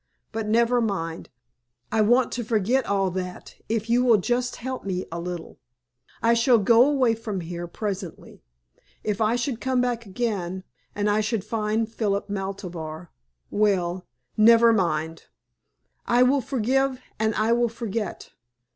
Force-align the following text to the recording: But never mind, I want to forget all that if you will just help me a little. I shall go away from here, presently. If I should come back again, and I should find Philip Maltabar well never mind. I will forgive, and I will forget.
But 0.31 0.47
never 0.47 0.81
mind, 0.81 1.29
I 1.91 2.01
want 2.01 2.31
to 2.31 2.43
forget 2.43 2.87
all 2.87 3.11
that 3.11 3.57
if 3.69 3.87
you 3.87 4.03
will 4.03 4.17
just 4.17 4.55
help 4.55 4.83
me 4.83 5.05
a 5.11 5.19
little. 5.19 5.59
I 6.23 6.33
shall 6.33 6.57
go 6.57 6.89
away 6.89 7.13
from 7.13 7.41
here, 7.41 7.67
presently. 7.67 8.41
If 9.03 9.21
I 9.21 9.35
should 9.35 9.61
come 9.61 9.79
back 9.79 10.07
again, 10.07 10.63
and 10.95 11.07
I 11.07 11.21
should 11.21 11.43
find 11.45 11.87
Philip 11.87 12.29
Maltabar 12.29 13.11
well 13.51 14.07
never 14.35 14.73
mind. 14.73 15.27
I 16.07 16.23
will 16.23 16.41
forgive, 16.41 16.99
and 17.19 17.35
I 17.35 17.53
will 17.53 17.69
forget. 17.69 18.31